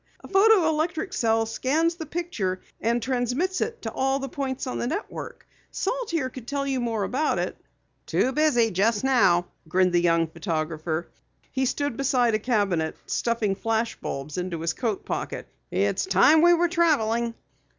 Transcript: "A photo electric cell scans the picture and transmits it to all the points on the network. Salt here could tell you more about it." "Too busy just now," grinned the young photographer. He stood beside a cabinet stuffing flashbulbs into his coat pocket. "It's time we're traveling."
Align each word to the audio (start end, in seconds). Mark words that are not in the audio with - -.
"A 0.23 0.27
photo 0.27 0.67
electric 0.67 1.13
cell 1.13 1.45
scans 1.45 1.93
the 1.93 2.07
picture 2.07 2.59
and 2.81 2.99
transmits 3.03 3.61
it 3.61 3.83
to 3.83 3.91
all 3.91 4.17
the 4.17 4.29
points 4.29 4.65
on 4.65 4.79
the 4.79 4.87
network. 4.87 5.45
Salt 5.69 6.09
here 6.09 6.27
could 6.27 6.47
tell 6.47 6.65
you 6.65 6.79
more 6.79 7.03
about 7.03 7.37
it." 7.37 7.55
"Too 8.07 8.31
busy 8.31 8.71
just 8.71 9.03
now," 9.03 9.45
grinned 9.67 9.91
the 9.93 10.01
young 10.01 10.25
photographer. 10.25 11.07
He 11.51 11.67
stood 11.67 11.97
beside 11.97 12.33
a 12.33 12.39
cabinet 12.39 12.97
stuffing 13.05 13.55
flashbulbs 13.55 14.39
into 14.39 14.61
his 14.61 14.73
coat 14.73 15.05
pocket. 15.05 15.47
"It's 15.69 16.07
time 16.07 16.41
we're 16.41 16.67
traveling." 16.67 17.35